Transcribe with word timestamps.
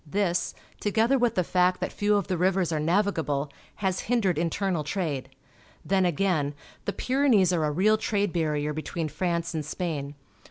This, 0.07 0.55
together 0.79 1.15
with 1.19 1.35
the 1.35 1.43
fact 1.43 1.79
that 1.79 1.93
few 1.93 2.15
of 2.15 2.25
the 2.25 2.35
rivers 2.35 2.71
are 2.71 2.79
navigable, 2.79 3.51
has 3.85 3.99
hindered 4.09 4.35
internal 4.39 4.83
trade. 4.83 5.29
Then 5.85 6.07
again, 6.07 6.55
the 6.85 6.93
Pyrenees 6.93 7.53
are 7.53 7.65
a 7.65 7.71
real 7.71 7.97
trade 7.99 8.33
barrier 8.33 8.73
between 8.73 9.09
France 9.09 9.53
and 9.53 9.63
Spain. 9.63 10.15